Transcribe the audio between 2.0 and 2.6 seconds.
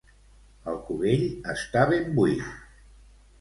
buit.